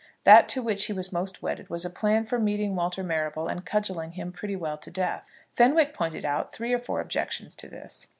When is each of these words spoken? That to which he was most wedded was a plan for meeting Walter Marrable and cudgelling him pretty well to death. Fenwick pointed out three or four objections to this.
That 0.23 0.49
to 0.49 0.63
which 0.63 0.85
he 0.85 0.93
was 0.93 1.13
most 1.13 1.43
wedded 1.43 1.69
was 1.69 1.85
a 1.85 1.89
plan 1.91 2.25
for 2.25 2.39
meeting 2.39 2.75
Walter 2.75 3.03
Marrable 3.03 3.47
and 3.47 3.63
cudgelling 3.63 4.13
him 4.13 4.31
pretty 4.31 4.55
well 4.55 4.79
to 4.79 4.89
death. 4.89 5.29
Fenwick 5.53 5.93
pointed 5.93 6.25
out 6.25 6.51
three 6.51 6.73
or 6.73 6.79
four 6.79 6.99
objections 7.01 7.53
to 7.57 7.69
this. 7.69 8.07